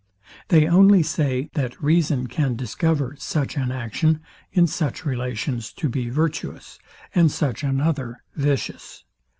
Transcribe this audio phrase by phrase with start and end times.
[0.47, 4.19] They only say, that reason can discover such an action,
[4.51, 6.79] in such relations, to be virtuous,
[7.13, 9.03] and such another vicious.